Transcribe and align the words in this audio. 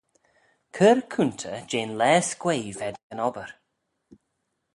Cur 0.75 0.99
coontey 1.11 1.59
jeh'n 1.69 1.91
laa 1.99 2.19
s'quaaee 2.29 2.75
v'ayd 2.77 2.97
ec 2.99 3.07
yn 3.13 3.23
obbyr. 3.27 3.51